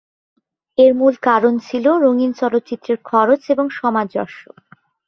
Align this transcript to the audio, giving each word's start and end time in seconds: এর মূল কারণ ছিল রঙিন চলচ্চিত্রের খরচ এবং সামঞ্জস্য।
এর 0.77 0.91
মূল 0.93 1.13
কারণ 1.27 1.53
ছিল 1.67 1.85
রঙিন 2.03 2.31
চলচ্চিত্রের 2.41 2.97
খরচ 3.03 3.41
এবং 3.53 3.65
সামঞ্জস্য। 3.77 4.41